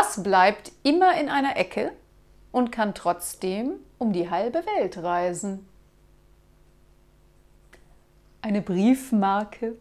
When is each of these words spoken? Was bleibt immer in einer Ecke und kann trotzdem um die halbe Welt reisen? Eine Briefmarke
Was 0.00 0.22
bleibt 0.22 0.70
immer 0.84 1.18
in 1.20 1.28
einer 1.28 1.56
Ecke 1.56 1.90
und 2.52 2.70
kann 2.70 2.94
trotzdem 2.94 3.80
um 3.98 4.12
die 4.12 4.30
halbe 4.30 4.64
Welt 4.64 4.98
reisen? 4.98 5.66
Eine 8.40 8.62
Briefmarke 8.62 9.74